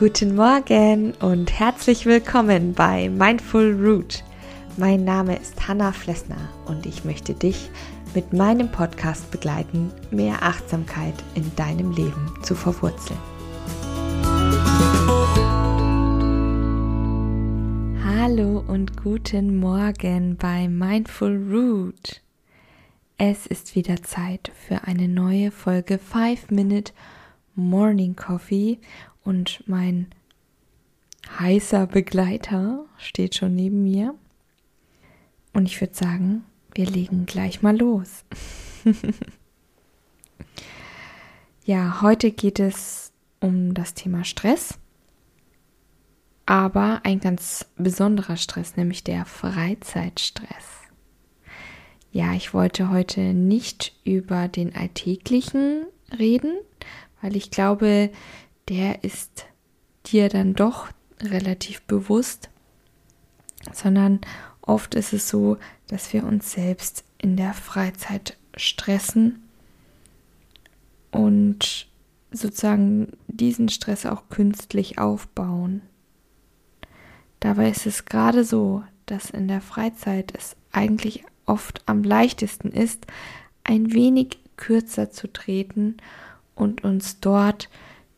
Guten 0.00 0.34
Morgen 0.34 1.12
und 1.20 1.52
herzlich 1.52 2.06
willkommen 2.06 2.72
bei 2.72 3.10
Mindful 3.10 3.78
Root. 3.78 4.24
Mein 4.78 5.04
Name 5.04 5.36
ist 5.36 5.68
Hanna 5.68 5.92
Flessner 5.92 6.48
und 6.66 6.86
ich 6.86 7.04
möchte 7.04 7.34
dich 7.34 7.68
mit 8.14 8.32
meinem 8.32 8.72
Podcast 8.72 9.30
begleiten, 9.30 9.92
mehr 10.10 10.42
Achtsamkeit 10.42 11.14
in 11.34 11.54
deinem 11.54 11.92
Leben 11.92 12.32
zu 12.42 12.54
verwurzeln. 12.54 13.18
Hallo 18.02 18.64
und 18.66 18.96
guten 19.02 19.58
Morgen 19.58 20.38
bei 20.38 20.66
Mindful 20.66 21.36
Root. 21.52 22.22
Es 23.22 23.46
ist 23.46 23.76
wieder 23.76 24.02
Zeit 24.02 24.50
für 24.54 24.84
eine 24.84 25.06
neue 25.06 25.50
Folge 25.50 25.98
5 25.98 26.52
Minute 26.52 26.94
Morning 27.54 28.16
Coffee 28.16 28.78
und 29.24 29.62
mein 29.66 30.06
heißer 31.38 31.86
Begleiter 31.86 32.86
steht 32.96 33.34
schon 33.34 33.54
neben 33.54 33.82
mir. 33.82 34.14
Und 35.52 35.66
ich 35.66 35.78
würde 35.82 35.94
sagen, 35.94 36.46
wir 36.72 36.86
legen 36.86 37.26
gleich 37.26 37.60
mal 37.60 37.76
los. 37.76 38.24
ja, 41.66 42.00
heute 42.00 42.30
geht 42.30 42.58
es 42.58 43.12
um 43.38 43.74
das 43.74 43.92
Thema 43.92 44.24
Stress, 44.24 44.78
aber 46.46 47.02
ein 47.04 47.20
ganz 47.20 47.66
besonderer 47.76 48.38
Stress, 48.38 48.78
nämlich 48.78 49.04
der 49.04 49.26
Freizeitstress. 49.26 50.79
Ja, 52.12 52.32
ich 52.34 52.52
wollte 52.54 52.90
heute 52.90 53.20
nicht 53.20 53.94
über 54.04 54.48
den 54.48 54.74
Alltäglichen 54.74 55.84
reden, 56.18 56.56
weil 57.22 57.36
ich 57.36 57.52
glaube, 57.52 58.10
der 58.68 59.04
ist 59.04 59.46
dir 60.06 60.28
dann 60.28 60.54
doch 60.54 60.88
relativ 61.20 61.82
bewusst, 61.82 62.50
sondern 63.72 64.20
oft 64.62 64.94
ist 64.96 65.12
es 65.12 65.28
so, 65.28 65.56
dass 65.86 66.12
wir 66.12 66.24
uns 66.24 66.50
selbst 66.50 67.04
in 67.18 67.36
der 67.36 67.54
Freizeit 67.54 68.36
stressen 68.56 69.42
und 71.12 71.88
sozusagen 72.32 73.12
diesen 73.28 73.68
Stress 73.68 74.06
auch 74.06 74.28
künstlich 74.30 74.98
aufbauen. 74.98 75.82
Dabei 77.38 77.70
ist 77.70 77.86
es 77.86 78.04
gerade 78.04 78.44
so, 78.44 78.82
dass 79.06 79.30
in 79.30 79.48
der 79.48 79.60
Freizeit 79.60 80.32
es 80.36 80.56
eigentlich 80.72 81.24
oft 81.50 81.82
am 81.86 82.02
leichtesten 82.02 82.70
ist, 82.70 83.06
ein 83.64 83.92
wenig 83.92 84.38
kürzer 84.56 85.10
zu 85.10 85.32
treten 85.32 85.96
und 86.54 86.84
uns 86.84 87.20
dort 87.20 87.68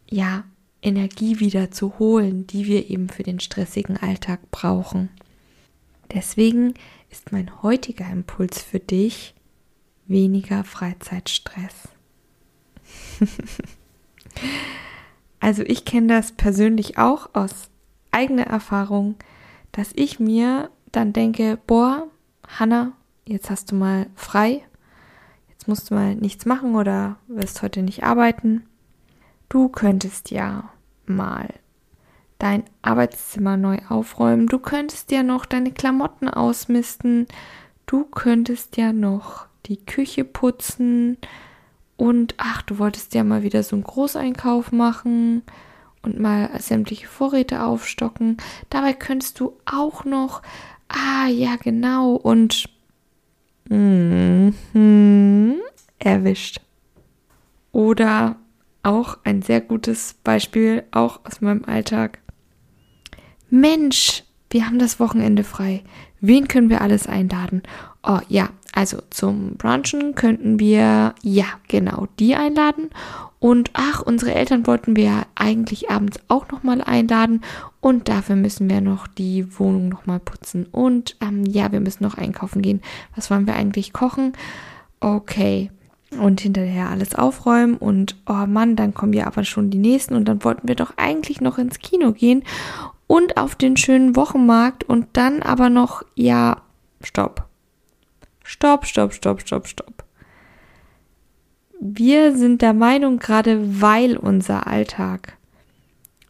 ja, 0.09 0.45
Energie 0.83 1.39
wieder 1.39 1.71
zu 1.71 1.99
holen, 1.99 2.47
die 2.47 2.67
wir 2.67 2.91
eben 2.91 3.09
für 3.09 3.23
den 3.23 3.41
stressigen 3.41 3.97
Alltag 3.97 4.51
brauchen. 4.51 5.09
Deswegen 6.13 6.75
ist 7.11 7.33
mein 7.33 7.63
heutiger 7.63 8.11
Impuls 8.11 8.61
für 8.61 8.81
dich 8.81 9.35
weniger 10.07 10.65
Freizeitstress. 10.65 11.89
also 15.41 15.63
ich 15.63 15.85
kenne 15.85 16.09
das 16.09 16.33
persönlich 16.33 16.99
auch 16.99 17.31
aus 17.35 17.71
eigener 18.11 18.47
Erfahrung, 18.47 19.15
dass 19.71 19.93
ich 19.95 20.21
mir 20.21 20.71
dann 20.91 21.13
denke, 21.13 21.59
boah, 21.67 22.09
Hanna, 22.47 22.93
jetzt 23.25 23.51
hast 23.51 23.71
du 23.71 23.75
mal 23.75 24.07
frei, 24.15 24.63
jetzt 25.51 25.69
musst 25.69 25.91
du 25.91 25.95
mal 25.95 26.15
nichts 26.15 26.47
machen 26.47 26.75
oder 26.75 27.17
wirst 27.29 27.63
heute 27.63 27.83
nicht 27.83 28.05
arbeiten. 28.05 28.65
Du 29.49 29.69
könntest 29.69 30.31
ja 30.31 30.71
mal 31.07 31.49
dein 32.39 32.65
Arbeitszimmer 32.83 33.57
neu 33.57 33.79
aufräumen, 33.89 34.47
du 34.47 34.59
könntest 34.59 35.13
ja 35.13 35.23
noch 35.23 35.47
deine 35.47 35.73
Klamotten 35.73 36.29
ausmisten, 36.29 37.27
du 37.87 38.05
könntest 38.05 38.77
ja 38.77 38.93
noch 38.93 39.47
die 39.67 39.85
Küche 39.85 40.25
putzen. 40.25 41.19
Und 41.97 42.35
ach, 42.39 42.63
du 42.63 42.79
wolltest 42.79 43.15
ja 43.15 43.23
mal 43.23 43.43
wieder 43.43 43.63
so 43.63 43.77
einen 43.77 43.85
Großeinkauf 43.85 44.73
machen 44.73 45.43
und 46.03 46.19
mal 46.19 46.51
sämtliche 46.59 47.07
Vorräte 47.07 47.63
aufstocken. 47.63 48.39
Dabei 48.71 48.93
könntest 48.93 49.39
du 49.39 49.57
auch 49.67 50.05
noch, 50.05 50.43
ah 50.89 51.29
ja 51.29 51.57
genau, 51.57 52.15
und 52.15 52.69
mm, 53.73 55.55
erwischt. 55.99 56.61
Oder 57.73 58.37
auch 58.83 59.19
ein 59.25 59.43
sehr 59.43 59.61
gutes 59.61 60.15
Beispiel, 60.25 60.85
auch 60.91 61.21
aus 61.25 61.41
meinem 61.41 61.65
Alltag. 61.65 62.19
Mensch, 63.49 64.25
wir 64.51 64.67
haben 64.67 64.79
das 64.79 65.01
Wochenende 65.01 65.45
frei. 65.45 65.83
Wen 66.21 66.49
können 66.49 66.71
wir 66.71 66.81
alles 66.81 67.07
einladen? 67.07 67.63
Oh 68.03 68.21
ja, 68.29 68.51
also 68.75 68.99
zum 69.11 69.57
Brunchen 69.57 70.15
könnten 70.15 70.59
wir, 70.59 71.15
ja, 71.23 71.47
genau, 71.69 72.09
die 72.19 72.35
einladen. 72.35 72.91
Und 73.43 73.71
ach, 73.73 74.01
unsere 74.01 74.35
Eltern 74.35 74.69
wollten 74.69 74.95
wir 74.95 75.03
ja 75.03 75.23
eigentlich 75.35 75.91
abends 75.91 76.21
auch 76.29 76.49
nochmal 76.53 76.81
einladen. 76.81 77.41
Und 77.81 78.09
dafür 78.09 78.37
müssen 78.37 78.71
wir 78.71 78.81
noch 78.81 79.09
die 79.09 79.59
Wohnung 79.59 79.89
nochmal 79.89 80.21
putzen. 80.21 80.67
Und 80.71 81.17
ähm, 81.21 81.45
ja, 81.45 81.73
wir 81.73 81.81
müssen 81.81 82.05
noch 82.05 82.17
einkaufen 82.17 82.63
gehen. 82.63 82.83
Was 83.17 83.33
wollen 83.33 83.49
wir 83.49 83.57
eigentlich 83.57 83.93
kochen? 83.93 84.35
Okay 85.01 85.73
und 86.21 86.43
hinterher 86.43 86.91
alles 86.91 87.15
aufräumen 87.15 87.79
und 87.79 88.17
oh 88.29 88.47
Mann, 88.47 88.77
dann 88.77 88.93
kommen 88.93 89.15
ja 89.15 89.27
aber 89.27 89.45
schon 89.45 89.71
die 89.71 89.79
nächsten 89.79 90.15
und 90.15 90.27
dann 90.27 90.45
wollten 90.45 90.69
wir 90.69 90.75
doch 90.75 90.93
eigentlich 90.99 91.41
noch 91.41 91.57
ins 91.57 91.79
Kino 91.79 92.13
gehen 92.13 92.45
und 93.07 93.39
auf 93.39 93.55
den 93.55 93.79
schönen 93.79 94.15
Wochenmarkt 94.15 94.85
und 94.85 95.07
dann 95.15 95.43
aber 95.43 95.71
noch, 95.71 96.03
ja, 96.15 96.59
stopp. 97.03 97.49
Stopp, 98.45 98.85
stopp, 98.85 99.15
stopp, 99.15 99.41
stopp, 99.41 99.67
stopp. 99.67 100.02
Wir 101.85 102.37
sind 102.37 102.63
der 102.63 102.75
Meinung, 102.75 103.19
gerade 103.19 103.83
weil 103.83 104.17
unser 104.17 104.69
Alltag 104.69 105.37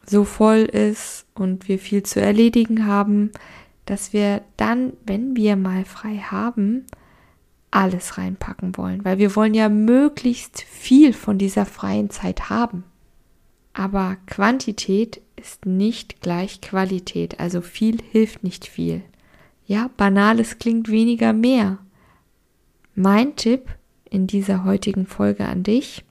so 0.03 0.23
voll 0.23 0.61
ist 0.61 1.27
und 1.35 1.67
wir 1.67 1.77
viel 1.77 2.01
zu 2.01 2.19
erledigen 2.19 2.87
haben, 2.87 3.29
dass 3.85 4.13
wir 4.13 4.41
dann, 4.57 4.93
wenn 5.05 5.35
wir 5.35 5.55
mal 5.55 5.85
frei 5.85 6.17
haben, 6.17 6.87
alles 7.69 8.17
reinpacken 8.17 8.75
wollen, 8.77 9.05
weil 9.05 9.19
wir 9.19 9.35
wollen 9.35 9.53
ja 9.53 9.69
möglichst 9.69 10.63
viel 10.63 11.13
von 11.13 11.37
dieser 11.37 11.67
freien 11.67 12.09
Zeit 12.09 12.49
haben. 12.49 12.83
Aber 13.73 14.17
Quantität 14.25 15.21
ist 15.35 15.67
nicht 15.67 16.21
gleich 16.21 16.61
Qualität, 16.61 17.39
also 17.39 17.61
viel 17.61 17.99
hilft 18.11 18.43
nicht 18.43 18.65
viel. 18.65 19.03
Ja, 19.67 19.91
banales 19.97 20.57
klingt 20.57 20.89
weniger 20.89 21.31
mehr. 21.31 21.77
Mein 22.95 23.35
Tipp 23.35 23.69
in 24.13 24.27
dieser 24.27 24.63
heutigen 24.63 25.07
Folge 25.07 25.45
an 25.47 25.63
dich, 25.63 26.05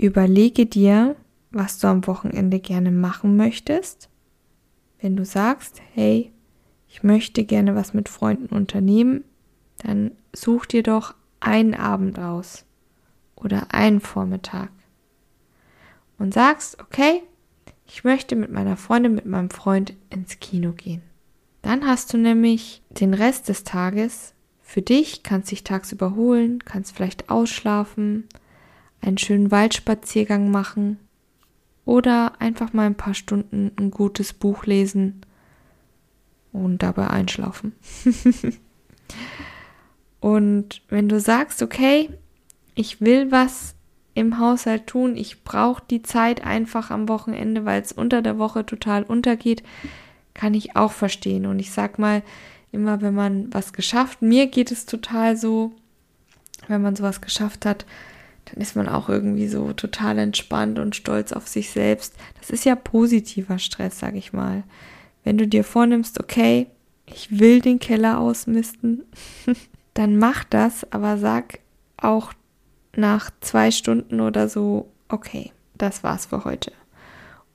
überlege 0.00 0.64
dir, 0.64 1.14
was 1.50 1.78
du 1.78 1.88
am 1.88 2.06
Wochenende 2.06 2.58
gerne 2.58 2.90
machen 2.90 3.36
möchtest. 3.36 4.08
Wenn 4.98 5.14
du 5.14 5.26
sagst, 5.26 5.82
hey, 5.92 6.32
ich 6.88 7.02
möchte 7.02 7.44
gerne 7.44 7.74
was 7.74 7.92
mit 7.92 8.08
Freunden 8.08 8.54
unternehmen, 8.54 9.24
dann 9.76 10.12
such 10.34 10.64
dir 10.64 10.82
doch 10.82 11.14
einen 11.38 11.74
Abend 11.74 12.18
aus 12.18 12.64
oder 13.36 13.74
einen 13.74 14.00
Vormittag 14.00 14.70
und 16.18 16.32
sagst, 16.32 16.80
okay, 16.80 17.22
ich 17.86 18.04
möchte 18.04 18.36
mit 18.36 18.50
meiner 18.50 18.78
Freundin, 18.78 19.14
mit 19.14 19.26
meinem 19.26 19.50
Freund 19.50 19.92
ins 20.08 20.40
Kino 20.40 20.72
gehen. 20.72 21.02
Dann 21.60 21.86
hast 21.86 22.14
du 22.14 22.16
nämlich 22.16 22.82
den 22.88 23.12
Rest 23.12 23.50
des 23.50 23.64
Tages 23.64 24.33
für 24.74 24.82
dich, 24.82 25.22
kannst 25.22 25.52
dich 25.52 25.62
tagsüber 25.62 26.16
holen, 26.16 26.58
kannst 26.64 26.96
vielleicht 26.96 27.30
ausschlafen, 27.30 28.28
einen 29.00 29.18
schönen 29.18 29.52
Waldspaziergang 29.52 30.50
machen 30.50 30.98
oder 31.84 32.32
einfach 32.40 32.72
mal 32.72 32.86
ein 32.86 32.96
paar 32.96 33.14
Stunden 33.14 33.70
ein 33.76 33.92
gutes 33.92 34.32
Buch 34.32 34.66
lesen 34.66 35.20
und 36.52 36.82
dabei 36.82 37.06
einschlafen. 37.06 37.72
Und 40.20 40.82
wenn 40.88 41.08
du 41.08 41.20
sagst, 41.20 41.62
okay, 41.62 42.08
ich 42.74 43.00
will 43.00 43.30
was 43.30 43.76
im 44.14 44.40
Haushalt 44.40 44.88
tun, 44.88 45.16
ich 45.16 45.44
brauche 45.44 45.84
die 45.88 46.02
Zeit 46.02 46.42
einfach 46.42 46.90
am 46.90 47.08
Wochenende, 47.08 47.64
weil 47.64 47.82
es 47.82 47.92
unter 47.92 48.22
der 48.22 48.38
Woche 48.38 48.66
total 48.66 49.04
untergeht, 49.04 49.62
kann 50.32 50.54
ich 50.54 50.74
auch 50.76 50.92
verstehen. 50.92 51.44
Und 51.46 51.58
ich 51.58 51.70
sag 51.70 51.98
mal, 51.98 52.22
immer 52.74 53.00
wenn 53.00 53.14
man 53.14 53.52
was 53.54 53.72
geschafft, 53.72 54.20
mir 54.20 54.48
geht 54.48 54.70
es 54.70 54.84
total 54.84 55.36
so, 55.36 55.72
wenn 56.68 56.82
man 56.82 56.96
sowas 56.96 57.20
geschafft 57.20 57.64
hat, 57.64 57.86
dann 58.46 58.60
ist 58.60 58.76
man 58.76 58.88
auch 58.88 59.08
irgendwie 59.08 59.48
so 59.48 59.72
total 59.72 60.18
entspannt 60.18 60.78
und 60.78 60.96
stolz 60.96 61.32
auf 61.32 61.48
sich 61.48 61.70
selbst. 61.70 62.14
Das 62.40 62.50
ist 62.50 62.64
ja 62.64 62.74
positiver 62.74 63.58
Stress, 63.58 63.98
sag 63.98 64.14
ich 64.14 64.32
mal. 64.32 64.64
Wenn 65.22 65.38
du 65.38 65.48
dir 65.48 65.64
vornimmst, 65.64 66.20
okay, 66.20 66.66
ich 67.06 67.38
will 67.38 67.60
den 67.60 67.78
Keller 67.78 68.18
ausmisten, 68.18 69.04
dann 69.94 70.18
mach 70.18 70.44
das, 70.44 70.90
aber 70.92 71.16
sag 71.16 71.60
auch 71.96 72.32
nach 72.96 73.30
zwei 73.40 73.70
Stunden 73.70 74.20
oder 74.20 74.48
so, 74.48 74.90
okay, 75.08 75.52
das 75.76 76.02
war's 76.02 76.26
für 76.26 76.44
heute. 76.44 76.72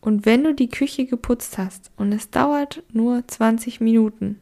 Und 0.02 0.26
wenn 0.26 0.44
du 0.44 0.56
die 0.56 0.70
Küche 0.70 1.06
geputzt 1.06 1.58
hast 1.58 1.92
und 1.98 2.14
es 2.14 2.30
dauert 2.30 2.84
nur 2.94 3.28
20 3.28 3.82
Minuten, 3.82 4.40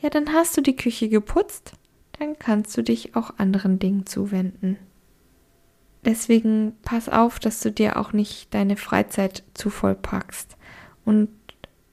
ja, 0.00 0.10
dann 0.10 0.32
hast 0.32 0.56
du 0.56 0.60
die 0.60 0.76
Küche 0.76 1.08
geputzt, 1.08 1.72
dann 2.18 2.38
kannst 2.38 2.76
du 2.76 2.82
dich 2.82 3.16
auch 3.16 3.34
anderen 3.38 3.78
Dingen 3.78 4.06
zuwenden. 4.06 4.78
Deswegen 6.04 6.74
pass 6.82 7.08
auf, 7.08 7.38
dass 7.38 7.60
du 7.60 7.70
dir 7.70 7.98
auch 7.98 8.12
nicht 8.12 8.54
deine 8.54 8.76
Freizeit 8.76 9.42
zu 9.52 9.68
voll 9.68 9.94
packst 9.94 10.56
und 11.04 11.28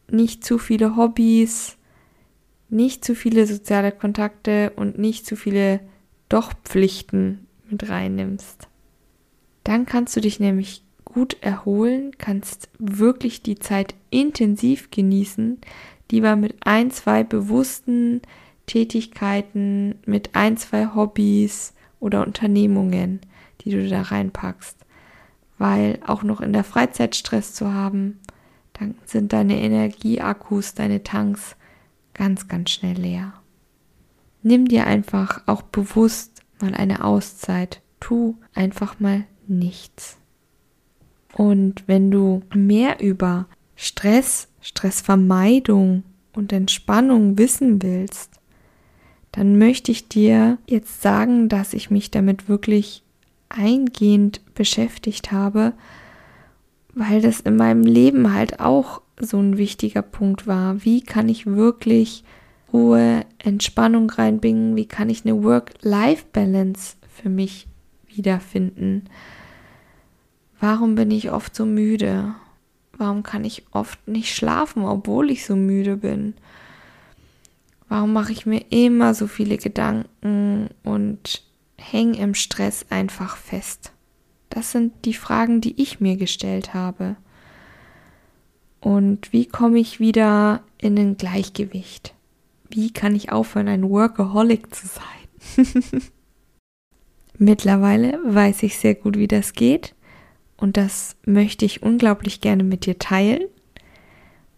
nicht 0.10 0.46
zu 0.46 0.58
viele 0.58 0.96
Hobbys, 0.96 1.78
nicht 2.70 3.04
zu 3.04 3.16
viele 3.16 3.46
soziale 3.46 3.92
Kontakte 3.92 4.72
und 4.76 4.98
nicht 4.98 5.26
zu 5.26 5.36
viele 5.36 5.82
doch 6.30 6.54
Pflichten 6.64 7.48
mit 7.70 7.90
reinnimmst. 7.90 8.68
Dann 9.64 9.86
kannst 9.86 10.16
du 10.16 10.22
dich 10.22 10.40
nämlich 10.40 10.84
gut 11.04 11.38
erholen, 11.42 12.12
kannst 12.18 12.70
wirklich 12.80 13.42
die 13.42 13.60
Zeit 13.60 13.96
intensiv 14.10 14.92
genießen, 14.92 15.60
lieber 16.12 16.36
mit 16.36 16.56
ein, 16.66 16.92
zwei 16.92 17.24
bewussten 17.24 18.22
Tätigkeiten, 18.66 19.96
mit 20.06 20.36
ein, 20.36 20.58
zwei 20.58 20.94
Hobbys 20.94 21.74
oder 22.00 22.26
Unternehmungen, 22.26 23.22
die 23.62 23.72
du 23.72 23.88
da 23.88 24.04
reinpackst. 24.04 24.78
Weil 25.58 26.00
auch 26.06 26.24
noch 26.24 26.42
in 26.42 26.54
der 26.54 26.64
Freizeit 26.64 27.16
Stress 27.16 27.54
zu 27.54 27.74
haben, 27.74 28.20
dann 28.74 28.96
sind 29.06 29.34
deine 29.34 29.60
Energieakkus, 29.60 30.76
deine 30.76 31.04
Tanks 31.04 31.56
ganz, 32.14 32.48
ganz 32.48 32.72
schnell 32.72 32.98
leer. 32.98 33.34
Nimm 34.44 34.68
dir 34.68 34.86
einfach 34.86 35.42
auch 35.48 35.62
bewusst 35.62 36.44
mal 36.62 36.74
eine 36.74 37.04
Auszeit. 37.04 37.82
Tu 38.00 38.36
einfach 38.54 39.00
mal 39.00 39.26
nichts. 39.48 40.18
Und 41.34 41.88
wenn 41.88 42.12
du 42.12 42.44
mehr 42.54 43.00
über 43.00 43.48
Stress, 43.76 44.48
Stressvermeidung 44.68 46.04
und 46.34 46.52
Entspannung 46.52 47.38
wissen 47.38 47.82
willst, 47.82 48.32
dann 49.32 49.58
möchte 49.58 49.92
ich 49.92 50.10
dir 50.10 50.58
jetzt 50.68 51.02
sagen, 51.02 51.48
dass 51.48 51.74
ich 51.74 51.90
mich 51.90 52.12
damit 52.12 52.50
wirklich 52.50 53.02
eingehend 53.48 54.42
beschäftigt 54.56 55.32
habe, 55.32 55.72
weil 56.94 57.22
das 57.22 57.40
in 57.40 57.56
meinem 57.56 57.84
Leben 57.84 58.34
halt 58.34 58.60
auch 58.60 59.02
so 59.18 59.40
ein 59.40 59.58
wichtiger 59.58 60.02
Punkt 60.02 60.48
war. 60.48 60.84
Wie 60.84 61.02
kann 61.02 61.30
ich 61.30 61.46
wirklich 61.46 62.26
hohe 62.74 63.22
Entspannung 63.40 64.10
reinbringen? 64.10 64.76
Wie 64.76 64.86
kann 64.86 65.10
ich 65.10 65.24
eine 65.24 65.44
Work-Life-Balance 65.44 66.98
für 67.08 67.30
mich 67.30 67.68
wiederfinden? 68.14 69.06
Warum 70.60 70.96
bin 70.96 71.10
ich 71.12 71.32
oft 71.32 71.56
so 71.56 71.66
müde? 71.66 72.36
Warum 72.94 73.24
kann 73.24 73.46
ich 73.46 73.66
oft 73.72 74.08
nicht 74.08 74.34
schlafen, 74.34 74.84
obwohl 74.84 75.30
ich 75.30 75.46
so 75.46 75.56
müde 75.56 75.98
bin? 75.98 76.34
Warum 77.90 78.14
mache 78.14 78.32
ich 78.32 78.46
mir 78.46 78.66
immer 78.70 79.14
so 79.14 79.28
viele 79.28 79.58
Gedanken 79.58 80.70
und 80.84 81.44
hänge 81.78 82.18
im 82.18 82.34
Stress 82.34 82.86
einfach 82.90 83.38
fest? 83.38 83.92
Das 84.50 84.72
sind 84.72 84.94
die 85.06 85.14
Fragen, 85.14 85.62
die 85.62 85.82
ich 85.82 86.00
mir 86.00 86.18
gestellt 86.18 86.74
habe. 86.74 87.16
Und 88.80 89.32
wie 89.34 89.46
komme 89.46 89.80
ich 89.80 90.00
wieder 90.00 90.64
in 90.78 90.98
ein 90.98 91.18
Gleichgewicht? 91.18 92.14
Wie 92.70 92.92
kann 92.92 93.16
ich 93.16 93.32
aufhören, 93.32 93.68
ein 93.68 93.90
Workaholic 93.90 94.74
zu 94.74 94.88
sein? 94.88 95.68
Mittlerweile 97.38 98.20
weiß 98.26 98.64
ich 98.64 98.78
sehr 98.78 98.96
gut, 98.96 99.18
wie 99.18 99.28
das 99.28 99.54
geht. 99.54 99.94
Und 100.58 100.76
das 100.76 101.16
möchte 101.26 101.66
ich 101.66 101.84
unglaublich 101.84 102.42
gerne 102.42 102.64
mit 102.64 102.86
dir 102.86 102.98
teilen. 102.98 103.44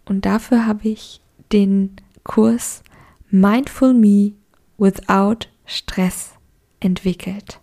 Und 0.06 0.24
dafür 0.24 0.66
habe 0.66 0.88
ich 0.88 1.20
den 1.52 1.96
Kurs 2.24 2.82
Mindful 3.30 3.94
Me 3.94 4.32
Without 4.78 5.46
Stress 5.66 6.32
entwickelt. 6.80 7.60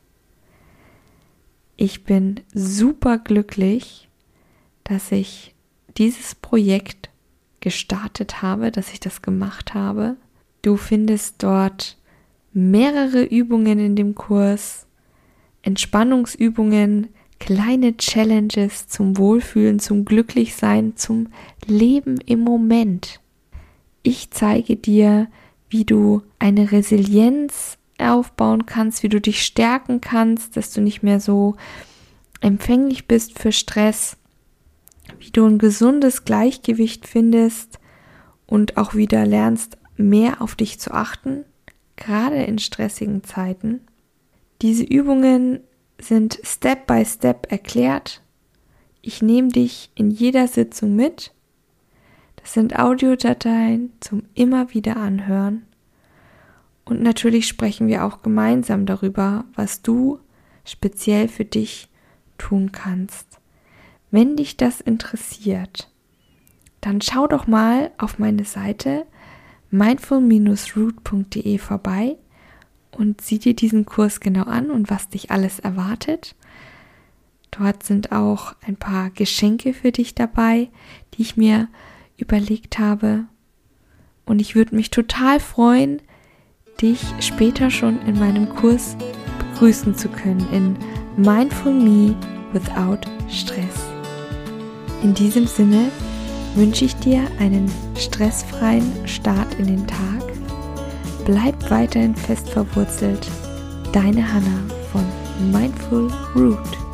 Ich 1.75 2.03
bin 2.03 2.39
super 2.53 3.17
glücklich, 3.17 4.07
dass 4.83 5.11
ich 5.11 5.53
dieses 5.97 6.35
Projekt 6.35 7.09
gestartet 7.59 8.41
habe, 8.41 8.71
dass 8.71 8.93
ich 8.93 8.99
das 8.99 9.21
gemacht 9.21 9.73
habe. 9.73 10.15
Du 10.61 10.77
findest 10.77 11.43
dort 11.43 11.97
mehrere 12.53 13.23
Übungen 13.23 13.79
in 13.79 13.95
dem 13.95 14.15
Kurs, 14.15 14.87
Entspannungsübungen, 15.63 17.09
kleine 17.39 17.97
Challenges 17.97 18.87
zum 18.87 19.17
Wohlfühlen, 19.17 19.79
zum 19.79 20.05
Glücklichsein, 20.05 20.95
zum 20.95 21.29
Leben 21.65 22.19
im 22.25 22.41
Moment. 22.41 23.19
Ich 24.03 24.31
zeige 24.31 24.75
dir, 24.75 25.27
wie 25.69 25.85
du 25.85 26.21
eine 26.39 26.71
Resilienz 26.71 27.77
aufbauen 27.99 28.65
kannst, 28.65 29.03
wie 29.03 29.09
du 29.09 29.19
dich 29.19 29.43
stärken 29.43 30.01
kannst, 30.01 30.55
dass 30.55 30.71
du 30.71 30.81
nicht 30.81 31.03
mehr 31.03 31.19
so 31.19 31.55
empfänglich 32.41 33.07
bist 33.07 33.37
für 33.39 33.51
Stress, 33.51 34.17
wie 35.19 35.31
du 35.31 35.45
ein 35.45 35.57
gesundes 35.57 36.25
Gleichgewicht 36.25 37.07
findest 37.07 37.79
und 38.45 38.77
auch 38.77 38.93
wieder 38.93 39.25
lernst, 39.25 39.77
mehr 39.97 40.41
auf 40.41 40.55
dich 40.55 40.79
zu 40.79 40.91
achten, 40.91 41.43
gerade 41.95 42.43
in 42.43 42.59
stressigen 42.59 43.23
Zeiten. 43.23 43.81
Diese 44.61 44.83
Übungen 44.83 45.61
sind 45.99 46.39
Step 46.43 46.87
by 46.87 47.03
Step 47.05 47.51
erklärt. 47.51 48.21
Ich 49.01 49.21
nehme 49.21 49.49
dich 49.49 49.91
in 49.95 50.11
jeder 50.11 50.47
Sitzung 50.47 50.95
mit 50.95 51.33
das 52.47 52.53
sind 52.53 52.79
Audiodateien 52.79 53.91
zum 53.99 54.23
immer 54.33 54.73
wieder 54.73 54.95
anhören. 54.95 55.63
Und 56.85 57.01
natürlich 57.01 57.45
sprechen 57.45 57.89
wir 57.89 58.05
auch 58.05 58.21
gemeinsam 58.21 58.85
darüber, 58.85 59.43
was 59.53 59.81
du 59.81 60.19
speziell 60.63 61.27
für 61.27 61.43
dich 61.43 61.89
tun 62.37 62.71
kannst. 62.71 63.41
Wenn 64.11 64.37
dich 64.37 64.55
das 64.55 64.79
interessiert, 64.79 65.91
dann 66.79 67.01
schau 67.01 67.27
doch 67.27 67.47
mal 67.47 67.91
auf 67.97 68.17
meine 68.17 68.45
Seite 68.45 69.05
mindful-root.de 69.69 71.57
vorbei 71.57 72.15
und 72.97 73.21
sieh 73.21 73.39
dir 73.39 73.55
diesen 73.55 73.85
Kurs 73.85 74.19
genau 74.19 74.43
an 74.43 74.71
und 74.71 74.89
was 74.89 75.09
dich 75.09 75.31
alles 75.31 75.59
erwartet. 75.59 76.35
Dort 77.51 77.83
sind 77.83 78.11
auch 78.11 78.55
ein 78.65 78.75
paar 78.75 79.09
Geschenke 79.09 79.73
für 79.73 79.91
dich 79.91 80.15
dabei, 80.15 80.69
die 81.13 81.21
ich 81.21 81.37
mir 81.37 81.69
überlegt 82.17 82.79
habe. 82.79 83.25
Und 84.25 84.39
ich 84.39 84.55
würde 84.55 84.75
mich 84.75 84.91
total 84.91 85.39
freuen, 85.39 86.01
dich 86.81 87.01
später 87.19 87.71
schon 87.71 87.99
in 88.01 88.19
meinem 88.19 88.49
Kurs 88.49 88.97
begrüßen 89.39 89.95
zu 89.95 90.09
können 90.09 90.45
in 90.51 90.77
Mindful 91.23 91.73
Me 91.73 92.15
Without 92.53 93.01
Stress. 93.29 93.87
In 95.01 95.13
diesem 95.13 95.47
Sinne 95.47 95.91
wünsche 96.55 96.85
ich 96.85 96.95
dir 96.97 97.23
einen 97.39 97.71
stressfreien 97.95 99.07
Start 99.07 99.55
in 99.55 99.67
den 99.67 99.87
Tag. 99.87 100.36
Bleib 101.27 101.69
weiterhin 101.69 102.15
fest 102.15 102.47
verwurzelt. 102.51 103.27
Deine 103.91 104.25
Hanna 104.31 104.63
von 104.93 105.03
Mindful 105.51 106.09
Root. 106.33 106.86